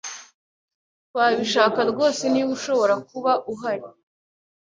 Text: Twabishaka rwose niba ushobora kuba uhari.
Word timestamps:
Twabishaka 1.09 1.79
rwose 1.91 2.23
niba 2.33 2.49
ushobora 2.57 2.95
kuba 3.09 3.31
uhari. 3.53 3.87